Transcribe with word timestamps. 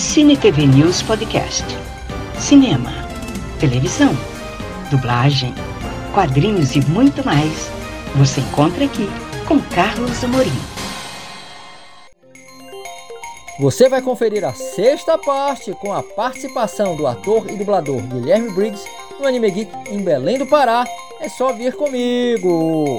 Cine 0.00 0.34
TV 0.34 0.66
News 0.66 1.02
Podcast. 1.02 1.62
Cinema, 2.38 2.90
televisão, 3.60 4.16
dublagem, 4.90 5.54
quadrinhos 6.14 6.74
e 6.74 6.80
muito 6.86 7.22
mais. 7.24 7.70
Você 8.16 8.40
encontra 8.40 8.86
aqui 8.86 9.06
com 9.46 9.60
Carlos 9.60 10.24
Amorim. 10.24 10.50
Você 13.60 13.90
vai 13.90 14.00
conferir 14.00 14.42
a 14.42 14.54
sexta 14.54 15.18
parte 15.18 15.72
com 15.74 15.92
a 15.92 16.02
participação 16.02 16.96
do 16.96 17.06
ator 17.06 17.48
e 17.50 17.56
dublador 17.56 18.00
Guilherme 18.00 18.50
Briggs 18.52 18.88
no 19.20 19.26
Anime 19.26 19.50
Geek 19.50 19.70
em 19.90 20.02
Belém 20.02 20.38
do 20.38 20.46
Pará. 20.46 20.86
É 21.20 21.28
só 21.28 21.52
vir 21.52 21.76
comigo! 21.76 22.98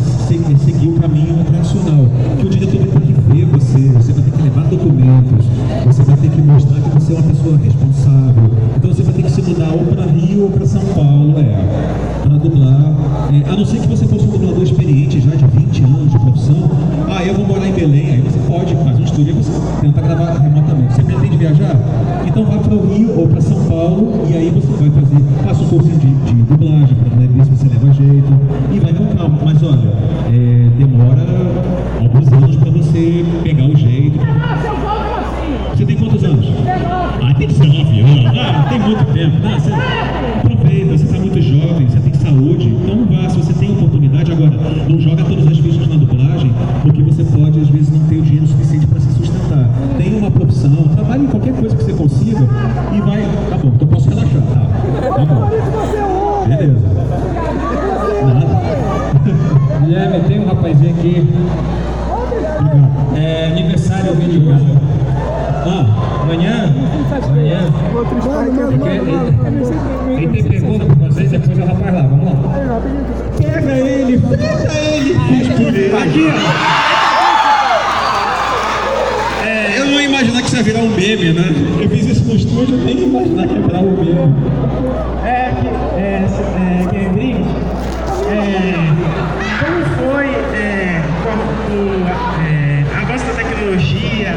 é 7.11 7.19
uma 7.19 7.23
pessoa 7.23 7.57
responsável. 7.57 8.51
Então 8.77 8.93
você 8.93 9.03
vai 9.03 9.13
ter 9.13 9.23
que 9.23 9.31
se 9.31 9.41
mudar 9.41 9.69
ou 9.73 9.85
para 9.85 10.05
Rio 10.05 10.43
ou 10.43 10.49
para 10.49 10.65
São 10.65 10.81
Paulo, 10.95 11.35
é, 11.39 12.21
para 12.23 12.37
dublar. 12.37 12.95
É, 13.33 13.49
a 13.49 13.55
não 13.55 13.65
ser 13.65 13.79
que 13.79 13.87
você 13.87 14.05
fosse 14.07 14.25
um 14.25 14.29
dublador 14.29 14.63
experiente 14.63 15.19
já 15.19 15.35
de 15.35 15.45
20 15.45 15.83
anos 15.83 16.11
de 16.11 16.19
profissão, 16.19 16.71
ah, 17.09 17.23
eu 17.23 17.33
vou 17.33 17.45
morar 17.45 17.67
em 17.67 17.73
Belém, 17.73 18.11
aí 18.11 18.21
você 18.21 18.39
pode 18.47 18.75
fazer 18.75 19.01
um 19.01 19.05
estúdio 19.05 19.29
e 19.29 19.43
você 19.43 19.51
tenta 19.81 20.01
gravar 20.01 20.39
remotamente. 20.39 20.93
Você 20.93 21.03
pretende 21.03 21.37
viajar? 21.37 21.75
Então 22.25 22.45
vá 22.45 22.57
para 22.57 22.73
o 22.73 22.93
Rio 22.93 23.19
ou 23.19 23.27
para 23.27 23.41
São 23.41 23.61
Paulo 23.65 24.25
e 24.29 24.35
aí 24.35 24.49
você 24.49 24.67
vai 24.67 24.89
fazer, 24.89 25.23
faça 25.43 25.63
um 25.63 25.67
cursinho 25.67 25.97
de, 25.97 26.07
de 26.07 26.33
dublagem 26.43 26.95
para 26.95 27.27
ver 27.27 27.45
se 27.45 27.51
você 27.51 27.67
leva 27.67 27.93
jeito 27.93 28.33
e 28.71 28.79
vai 28.79 28.93
com 28.93 29.05
calma. 29.17 29.37
Mas 29.43 29.61
olha, 29.63 29.91
é, 30.31 30.69
demora 30.77 31.27
alguns 31.99 32.31
anos 32.31 32.55
para 32.55 32.71
você 32.71 33.25
pegar 33.43 33.65
o 33.65 33.75
jeito. 33.75 34.17
Você 35.81 35.85
tem 35.85 35.97
quantos 35.97 36.23
anos? 36.23 36.45
Ah, 36.67 37.33
tem 37.33 37.47
19 37.47 37.99
anos. 38.01 38.37
Ah, 38.37 38.67
tem 38.69 38.70
muito 38.81 39.13
tempo. 39.13 39.37
Ah, 39.45 39.59
você 39.59 39.71
aproveita, 39.73 40.97
você 40.97 41.05
está 41.05 41.17
muito 41.17 41.41
jovem, 41.41 41.87
você 41.87 41.99
tem 41.99 42.13
saúde. 42.13 42.67
Então 42.69 43.05
vá, 43.05 43.29
se 43.29 43.37
você 43.37 43.53
tem 43.53 43.71
oportunidade 43.71 44.31
agora, 44.31 44.51
não 44.89 44.99
joga 44.99 45.23
todas 45.23 45.47
as 45.47 45.57
fichas 45.57 45.87
na 45.87 45.95
dublagem, 45.95 46.53
porque 46.81 47.01
você 47.01 47.23
pode 47.23 47.59
às 47.59 47.69
vezes 47.69 47.91
não 47.91 47.99
ter 48.07 48.15
o 48.15 48.21
dinheiro 48.21 48.47
suficiente 48.47 48.87
para 48.87 48.99
se 48.99 49.11
sustentar. 49.13 49.69
Tem 49.97 50.15
uma 50.17 50.31
profissão, 50.31 50.87
trabalhe 50.95 51.23
em 51.23 51.27
qualquer 51.27 51.53
coisa 51.53 51.75
que 51.75 51.83
você 51.83 51.93
consiga 51.93 52.47
e 52.93 53.01
vai. 53.01 53.21
Tá 53.49 53.57
bom, 53.57 53.71
então 53.75 53.87
posso 53.87 54.09
relaxar. 54.09 54.41
Tá, 54.41 55.15
tá 55.15 55.25
bom. 55.25 55.49
Beleza. 56.47 56.81
Guilherme, 59.83 60.19
tem 60.27 60.39
um 60.39 60.45
rapazinho 60.47 60.89
aqui. 60.91 61.27
Ele, 74.33 75.15
pega 75.27 75.77
ele. 75.77 75.95
Aqui, 75.95 76.27
É, 79.45 79.79
eu 79.79 79.85
não 79.85 79.93
ia 79.93 80.03
imaginar 80.07 80.41
que 80.41 80.47
isso 80.47 80.57
ia 80.57 80.63
virar 80.63 80.79
um 80.79 80.89
meme, 80.89 81.33
né? 81.33 81.45
Eu 81.81 81.89
fiz 81.89 82.05
isso 82.05 82.23
no 82.25 82.35
estúdio, 82.35 82.77
eu 82.77 82.85
tenho 82.85 82.97
que 82.97 83.03
imaginar 83.03 83.47
que 83.47 83.53
ia 83.53 83.61
virar 83.61 83.79
um 83.79 83.91
meme. 83.91 84.35
É, 85.25 85.51
é, 85.97 86.25
é, 86.25 86.85
Guilherme 86.91 87.13
Briggs, 87.13 87.49
é, 88.29 88.73
como 89.59 89.85
foi 89.97 90.27
é, 90.55 91.01
com 91.23 91.35
o 91.73 92.07
é, 92.47 92.85
avanço 93.01 93.25
da 93.25 93.33
tecnologia, 93.33 94.31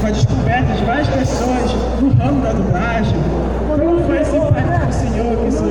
com 0.00 0.06
a 0.06 0.10
descoberta 0.10 0.72
de 0.74 0.84
várias 0.84 1.08
pessoas 1.08 1.72
no 2.00 2.10
ramo 2.14 2.42
da 2.42 2.52
dublagem, 2.52 3.16
como 3.68 4.04
foi 4.04 4.20
esse 4.20 4.36
impacto 4.36 4.52
para 4.52 4.88
o 4.88 4.92
senhor, 4.92 5.36
que 5.36 5.48
isso, 5.48 5.64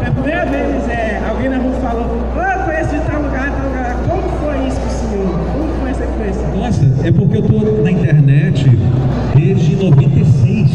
pela 0.00 0.10
primeira 0.12 0.46
vez 0.46 0.88
é, 0.88 1.22
alguém 1.28 1.48
na 1.50 1.58
rua 1.58 1.74
falou, 1.80 2.06
ah, 2.36 2.56
eu 2.58 2.64
conheço 2.64 2.90
de 2.90 3.00
tal 3.00 3.22
lugar, 3.22 3.50
tal 3.50 3.66
lugar, 3.66 3.96
como 4.08 4.22
foi 4.40 4.66
isso 4.66 4.80
para 4.80 4.88
o 4.88 4.92
senhor? 4.92 5.38
Como 5.52 5.80
foi 5.80 5.90
essa 5.90 5.98
coisa? 5.98 5.99
Nossa, 6.56 6.84
é 7.04 7.12
porque 7.12 7.38
eu 7.38 7.42
tô 7.42 7.82
na 7.82 7.90
internet 7.90 8.70
desde 9.34 9.76
96. 9.76 10.70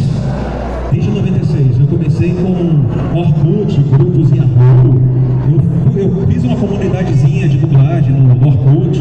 Desde 0.91 1.11
96. 1.11 1.79
Eu 1.79 1.87
comecei 1.87 2.33
com 2.33 3.17
Orkut, 3.17 3.79
grupos 3.81 4.31
Yahoo. 4.31 5.01
Eu, 5.95 6.01
eu 6.01 6.27
fiz 6.27 6.43
uma 6.43 6.55
comunidadezinha 6.55 7.47
de 7.47 7.57
dublagem 7.57 8.11
no 8.11 8.47
Orkut. 8.47 8.99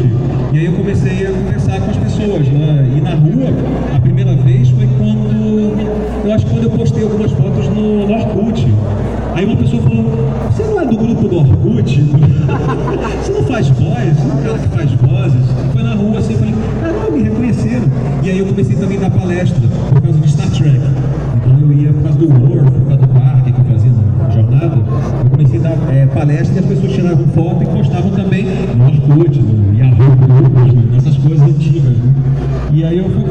E 0.53 0.59
aí 0.59 0.65
eu 0.65 0.73
comecei 0.73 1.25
a 1.25 1.31
conversar 1.31 1.81
com 1.81 1.91
as 1.91 1.97
pessoas 1.97 2.47
lá. 2.47 2.83
E 2.95 3.01
na 3.01 3.15
rua, 3.15 3.49
a 3.95 3.99
primeira 3.99 4.35
vez 4.35 4.69
foi 4.69 4.87
quando. 4.97 6.25
Eu 6.25 6.33
acho 6.33 6.45
que 6.45 6.51
quando 6.51 6.63
eu 6.63 6.71
postei 6.71 7.03
algumas 7.03 7.31
fotos 7.31 7.67
no, 7.69 8.07
no 8.07 8.13
Orkut. 8.13 8.67
Aí 9.35 9.43
uma 9.43 9.57
pessoa 9.57 9.81
falou, 9.81 10.05
você 10.49 10.63
não 10.63 10.79
é 10.79 10.85
do 10.85 10.95
grupo 10.95 11.27
do 11.27 11.39
Orkut? 11.39 11.99
você 13.21 13.33
não 13.33 13.43
faz 13.43 13.67
voz? 13.67 14.15
Você 14.15 14.23
não 14.23 14.31
é 14.31 14.35
um 14.35 14.43
cara 14.43 14.57
que 14.57 14.67
faz 14.69 14.91
vozes? 14.93 15.45
Foi 15.73 15.83
na 15.83 15.93
rua 15.93 16.19
assim, 16.19 16.33
eu 16.33 16.39
falei, 16.39 16.55
caramba, 16.79 17.11
me 17.11 17.23
reconheceram. 17.23 17.83
E 18.23 18.29
aí 18.29 18.39
eu 18.39 18.45
comecei 18.45 18.77
também 18.77 18.97
a 18.97 19.01
dar 19.01 19.09
palestra 19.11 19.59
por 19.91 20.01
causa 20.01 20.19
de 20.19 20.31
Star 20.31 20.49
Trek. 20.51 20.79
Então 21.35 21.59
eu 21.59 21.73
ia 21.73 21.91
por 21.91 22.03
causa 22.03 22.17
do 22.17 22.29
World, 22.29 22.71
por 22.71 22.87
causa 22.87 22.97
do 22.97 23.07
parque 23.09 23.51
que 23.51 23.59
eu 23.59 23.65
fazia 23.65 23.91
na 23.91 24.29
jornada. 24.29 24.77
Eu 24.77 25.29
comecei 25.29 25.59
a 25.59 25.63
dar 25.63 25.93
é, 25.93 26.05
palestra 26.05 26.55
e 26.55 26.59
as 26.59 26.65
pessoas 26.65 26.93
tiravam 26.93 27.27
foto 27.27 27.61
e 27.61 27.65
postavam 27.65 28.11
também 28.11 28.45
no 28.45 28.85
Orkut, 28.85 29.41
no 29.41 29.77
Yahoo 29.77 30.15
nessas 30.93 31.17
coisas 31.17 31.45
antigas. 31.45 31.83
Né? 31.83 32.13
E 32.71 32.85
aí 32.85 32.97
eu 32.97 33.09
fui 33.09 33.23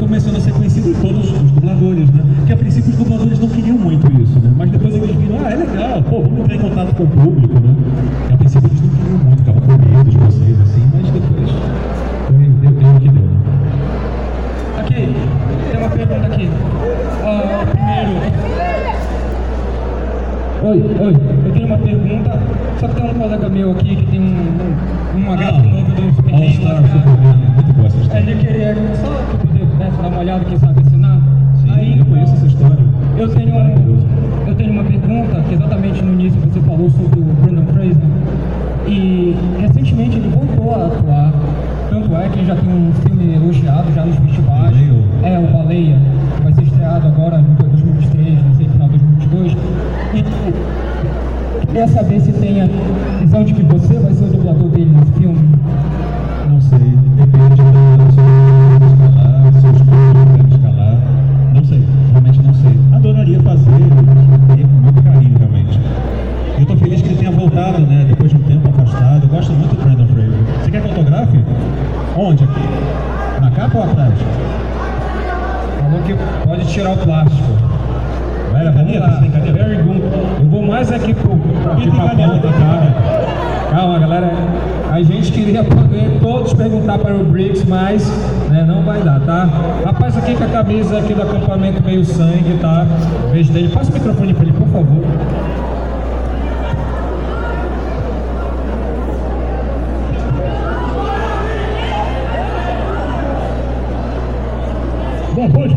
ah, 5.95 5.99
é 5.99 6.01
legal, 6.01 6.03
pô, 6.03 6.21
vamos 6.21 6.39
entrar 6.39 6.55
em 6.55 6.59
contato 6.59 6.95
com 6.95 7.03
o 7.03 7.07
público, 7.07 7.53
né? 7.59 7.75
E 8.29 8.33
a 8.33 8.37
princípio 8.37 8.69
eles 8.69 8.81
não 8.81 8.89
queriam 8.89 9.17
muito, 9.17 9.37
ficavam 9.39 9.61
com 9.61 9.71
medo 9.71 10.09
de 10.09 10.17
vocês, 10.17 10.61
assim, 10.61 10.91
mas 10.93 11.09
depois 11.09 11.51
foi, 12.27 12.37
deu, 12.37 12.71
deu 12.71 12.89
o 12.89 12.99
que 12.99 13.09
deu, 13.09 13.23
né? 13.23 13.39
Ok, 14.79 15.15
tem 15.71 15.79
uma 15.79 15.89
pergunta 15.89 16.27
aqui. 16.27 16.49
Ah, 17.23 17.65
primeiro. 17.71 18.45
Oi, 20.63 20.81
oi, 20.99 21.15
eu 21.45 21.53
tenho 21.53 21.65
uma 21.67 21.77
pergunta, 21.77 22.39
só 22.79 22.87
que 22.87 22.95
tem 22.95 23.09
um 23.09 23.13
colega 23.13 23.49
meu 23.49 23.71
aqui 23.71 23.95
que 23.95 24.05
tem 24.07 24.19
um, 24.19 25.15
um, 25.15 25.27
um 25.27 25.33
HQ 25.33 25.67
novo 25.67 25.91
do 25.91 26.15
Superman. 26.15 26.47
All 26.47 26.53
Star 26.53 26.75
cara. 26.75 26.87
Superman, 26.87 27.37
muito 27.55 27.73
boa 27.73 27.87
essa 27.87 27.97
história. 27.97 28.19
Ele 28.19 28.45
queria 28.45 28.75
só 28.95 29.07
que 29.07 29.61
eu 29.61 29.67
pudesse 29.67 29.97
dar 30.01 30.07
uma 30.07 30.19
olhada, 30.19 30.43
quem 30.45 30.57
sabe 30.57 30.81
assinar. 30.81 31.21
Sim, 31.61 31.71
Aí, 31.71 31.99
eu 31.99 32.05
conheço 32.05 32.33
essa 32.33 32.47
história. 32.47 32.94
Eu 33.17 33.29
tenho, 33.29 33.55
eu 34.45 34.55
tenho 34.55 34.71
uma 34.73 34.83
pergunta, 34.83 35.41
que 35.47 35.55
exatamente 35.55 36.03
no 36.03 36.13
início 36.13 36.37
você 36.41 36.59
falou 36.59 36.89
sobre 36.89 37.19
o 37.19 37.23
Brandon 37.23 37.65
Fraser. 37.71 38.03
E 38.87 39.35
recentemente 39.59 40.17
ele 40.17 40.27
voltou 40.27 40.75
a 40.75 40.87
atuar. 40.87 41.33
Tanto 41.89 42.15
é 42.15 42.27
que 42.27 42.39
ele 42.39 42.45
já 42.45 42.55
tem 42.55 42.69
um 42.69 42.91
filme 43.03 43.35
elogiado 43.35 43.93
já 43.93 44.05
nos 44.05 44.17
festivais. 44.17 44.75
Baleia? 44.75 45.03
É, 45.23 45.39
o 45.39 45.47
Baleia, 45.47 45.97
que 46.35 46.43
vai 46.43 46.53
ser 46.53 46.63
estreado 46.63 47.07
agora 47.07 47.39
em 47.39 47.53
2023, 47.55 48.43
não 48.43 48.55
sei, 48.55 48.67
final 48.67 48.89
de 48.89 48.97
2022. 48.97 49.57
E 50.13 51.67
queria 51.67 51.87
saber 51.87 52.19
se 52.19 52.33
tem 52.33 52.61
a 52.61 52.67
visão 53.21 53.43
de 53.45 53.53
que 53.53 53.63
você 53.63 53.93
vai 53.93 54.13
ser 54.13 54.24
Falou 75.81 76.01
que 76.05 76.15
pode 76.47 76.65
tirar 76.65 76.93
o 76.93 76.97
plástico. 76.97 77.43
Velho, 78.53 78.73
vamos 78.73 78.99
lá. 78.99 79.21
Pergunta. 79.53 80.17
Eu 80.39 80.49
vou 80.49 80.61
mais 80.61 80.91
aqui 80.91 81.13
pro, 81.13 81.33
aqui 81.33 81.91
pra 81.91 82.09
tá? 82.39 82.93
Calma, 83.71 83.99
galera. 83.99 84.31
A 84.91 85.01
gente 85.01 85.31
queria 85.31 85.61
poder 85.61 86.19
todos 86.21 86.53
perguntar 86.53 86.97
para 86.99 87.13
o 87.13 87.23
Briggs, 87.25 87.67
mas 87.67 88.07
né, 88.49 88.63
não 88.65 88.81
vai 88.83 89.01
dar, 89.01 89.19
tá? 89.19 89.49
Rapaz, 89.83 90.17
aqui 90.17 90.35
com 90.35 90.45
a 90.45 90.47
camisa 90.47 90.99
aqui 90.99 91.13
do 91.13 91.21
acampamento 91.21 91.83
meio 91.83 92.05
sangue, 92.05 92.57
tá? 92.61 92.87
Beijo 93.31 93.51
dele. 93.51 93.67
Passa 93.67 93.91
o 93.91 93.93
microfone 93.93 94.33
para 94.33 94.43
ele, 94.43 94.53
por 94.53 94.67
favor. 94.67 95.03
Compadre. 105.45 105.75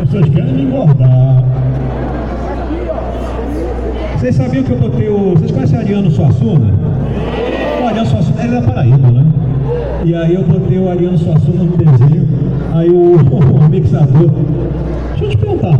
Vocês 0.00 0.28
querem 0.28 0.52
me 0.52 0.62
engordar. 0.62 1.44
Vocês 4.18 4.34
sabiam 4.34 4.64
que 4.64 4.70
eu 4.70 4.78
botei 4.78 5.08
o. 5.08 5.34
Vocês 5.34 5.50
conhecem 5.50 5.78
o 5.78 5.80
Ariano 5.80 6.10
Suassuna? 6.10 6.74
O 7.82 7.86
Ariano 7.86 8.06
Suassuna, 8.06 8.42
é 8.42 8.48
da 8.48 8.60
Paraíba, 8.60 9.10
né? 9.10 9.24
E 10.04 10.14
aí 10.14 10.34
eu 10.34 10.44
botei 10.44 10.78
o 10.78 10.90
Ariano 10.90 11.16
Suassuna 11.16 11.64
no 11.64 11.76
desenho. 11.76 12.28
Aí 12.74 12.90
o, 12.90 13.16
o 13.16 13.68
mixador. 13.70 14.30
Deixa 15.10 15.24
eu 15.24 15.30
te 15.30 15.36
perguntar. 15.38 15.78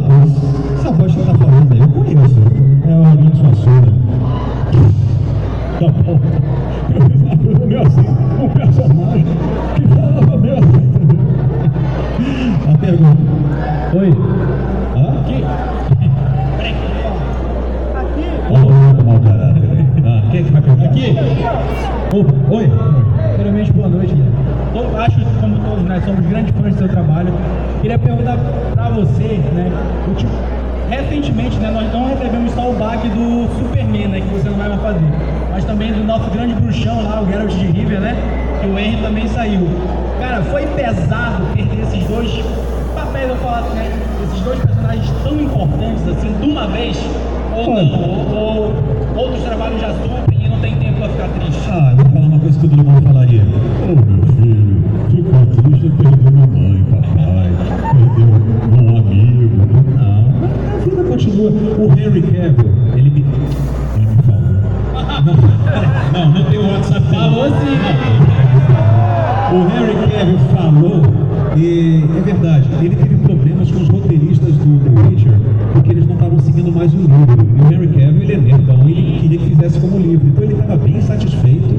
Ô, 22.13 22.27
oi. 22.57 22.69
Primeiramente, 23.35 23.73
boa 23.73 23.89
noite. 23.89 24.13
Eu 24.75 24.99
acho, 24.99 25.21
como 25.41 25.57
todos 25.61 25.85
nós 25.85 26.05
somos 26.05 26.27
grandes 26.27 26.53
fãs 26.57 26.75
do 26.75 26.79
seu 26.79 26.89
trabalho, 26.89 27.33
queria 27.81 27.99
perguntar 28.01 28.37
para 28.75 28.91
você, 28.91 29.39
né, 29.55 29.71
o 30.11 30.15
tipo, 30.17 30.33
recentemente, 30.89 31.57
né, 31.59 31.71
nós 31.71 31.93
não 31.93 32.09
recebemos 32.09 32.53
só 32.53 32.69
o 32.69 32.75
baque 32.75 33.09
do 33.11 33.49
Superman, 33.59 34.09
né, 34.09 34.21
que 34.21 34.27
você 34.35 34.49
não 34.49 34.57
vai 34.57 34.69
mais 34.71 34.83
fazer, 34.83 35.07
mas 35.53 35.65
também 35.65 35.93
do 35.93 36.05
nosso 36.05 36.29
grande 36.31 36.55
bruxão 36.55 37.01
lá, 37.05 37.23
o 37.23 37.27
Geralt 37.29 37.53
de 37.53 37.67
River, 37.67 38.01
né, 38.01 38.17
que 38.61 38.67
o 38.67 38.77
Henry 38.77 39.01
também 39.03 39.29
saiu. 39.29 39.69
Cara, 40.19 40.43
foi 40.43 40.67
pesado 40.67 41.45
perder 41.55 41.83
esses 41.83 42.05
dois 42.09 42.45
papéis, 42.93 43.29
eu 43.29 43.37
falo 43.37 43.67
assim, 43.67 43.77
né, 43.77 43.93
esses 44.25 44.41
dois 44.41 44.59
personagens 44.59 45.11
tão 45.23 45.41
importantes 45.41 46.09
assim, 46.09 46.33
de 46.41 46.51
uma 46.51 46.67
vez, 46.67 46.99
ou 47.57 47.75
não, 47.75 48.01
ou, 48.03 48.37
ou 48.37 48.75
outros 49.17 49.45
trabalhos 49.45 49.81
já 49.81 49.93
suprem 49.93 50.45
e 50.45 50.49
não 50.49 50.59
tem 50.61 50.75
tempo 50.77 50.99
para 50.99 51.09
ficar 51.09 51.29
triste. 51.29 51.61
Ah, 51.69 51.90
O 69.53 69.67
Harry 69.67 69.95
Cavill 70.13 70.39
falou, 70.55 71.03
e 71.57 72.05
é 72.17 72.21
verdade, 72.21 72.69
ele 72.81 72.95
teve 72.95 73.17
problemas 73.17 73.69
com 73.69 73.81
os 73.81 73.89
roteiristas 73.89 74.55
do 74.55 74.79
The 74.79 75.09
Witcher, 75.09 75.33
porque 75.73 75.91
eles 75.91 76.07
não 76.07 76.15
estavam 76.15 76.39
seguindo 76.39 76.71
mais 76.71 76.95
o 76.95 76.99
livro. 76.99 77.49
E 77.57 77.61
o 77.61 77.65
Harry 77.65 77.89
Cavill, 77.89 78.23
ele 78.23 78.33
é 78.33 78.37
nerdão, 78.37 78.89
ele 78.89 79.19
queria 79.21 79.39
que 79.39 79.49
fizesse 79.49 79.81
como 79.81 79.99
livro. 79.99 80.29
Então 80.29 80.45
ele 80.45 80.53
estava 80.53 80.77
bem 80.77 81.01
satisfeito, 81.01 81.75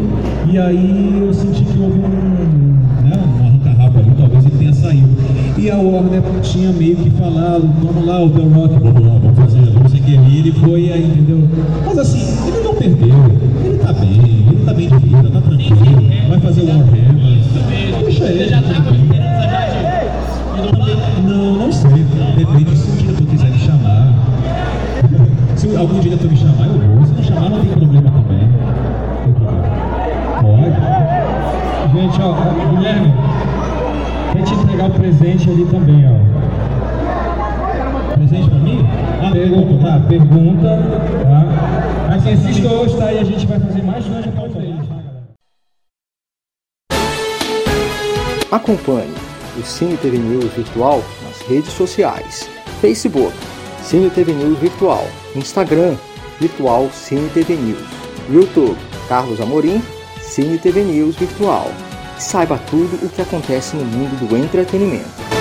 e 0.51 0.59
aí 0.59 1.23
eu 1.25 1.33
senti 1.33 1.63
que 1.63 1.79
houve 1.79 1.99
um, 1.99 3.07
né, 3.07 3.17
um 3.39 3.47
arranca-rabo 3.47 3.99
ali, 3.99 4.11
talvez 4.17 4.45
ele 4.45 4.57
tenha 4.57 4.73
saído. 4.73 5.07
E 5.57 5.71
a 5.71 5.77
Warner 5.77 6.21
tinha 6.41 6.73
meio 6.73 6.97
que 6.97 7.09
falado, 7.11 7.69
vamos 7.81 8.05
lá, 8.05 8.21
o 8.21 8.29
The 8.31 8.41
Rock, 8.41 8.79
vamos 8.83 9.07
lá, 9.07 9.17
vamos 9.17 9.39
fazer, 9.39 9.70
E 10.13 10.39
ele 10.39 10.51
foi 10.51 10.91
aí, 10.91 11.05
entendeu? 11.05 11.47
Mas 11.85 11.97
assim, 11.97 12.37
ele 12.47 12.63
não 12.63 12.75
perdeu, 12.75 13.15
ele 13.63 13.77
tá 13.77 13.93
bem, 13.93 14.45
ele 14.49 14.65
tá 14.65 14.73
bem 14.73 14.89
de 14.89 14.97
vida, 14.97 15.29
tá 15.29 15.41
tranquilo, 15.41 16.29
vai 16.29 16.39
fazer 16.39 16.61
o 16.61 16.67
Warhammer. 16.67 18.03
Deixa 18.03 18.25
ele. 18.25 18.43
Você 18.43 18.49
já 18.49 18.61
tá 18.61 18.81
com 18.81 18.93
esperança 18.93 19.43
já 19.49 19.67
de? 19.69 21.21
Não, 21.27 21.53
não 21.53 21.71
sei. 21.71 22.05
Depende 22.35 22.75
Pergunta, 39.29 39.83
tá? 39.83 39.99
Pergunta, 40.07 40.67
tá? 41.23 42.19
Quem 42.23 42.33
assiste 42.33 42.65
hoje, 42.65 42.97
tá? 42.97 43.13
E 43.13 43.19
a 43.19 43.23
gente 43.23 43.45
vai 43.45 43.59
fazer 43.59 43.83
mais 43.83 44.05
dois 44.05 44.27
após 44.27 44.55
eles, 44.55 44.87
tá? 44.87 45.01
Acompanhe 48.51 49.13
o 49.57 49.63
Cine 49.63 49.97
TV 49.97 50.17
News 50.17 50.51
Virtual 50.53 51.03
nas 51.23 51.41
redes 51.47 51.71
sociais: 51.71 52.49
Facebook, 52.81 53.33
Cine 53.83 54.09
TV 54.09 54.33
News 54.33 54.57
Virtual, 54.59 55.05
Instagram, 55.35 55.95
Virtual 56.39 56.89
Cine 56.91 57.29
TV 57.29 57.55
News, 57.55 57.87
YouTube, 58.29 58.77
Carlos 59.07 59.39
Amorim, 59.39 59.81
Cine 60.21 60.57
TV 60.57 60.83
News 60.83 61.15
Virtual. 61.15 61.67
Saiba 62.17 62.59
tudo 62.69 63.05
o 63.05 63.09
que 63.09 63.21
acontece 63.21 63.75
no 63.75 63.85
mundo 63.85 64.27
do 64.27 64.37
entretenimento. 64.37 65.40